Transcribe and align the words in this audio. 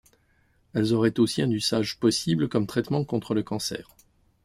Elles 0.73 0.95
auraient 0.95 1.19
aussi 1.19 1.43
un 1.43 1.51
usage 1.51 1.99
possible 1.99 2.49
comme 2.49 2.65
traitement 2.65 3.03
contre 3.05 3.35
le 3.35 3.43
cancer. 3.43 3.95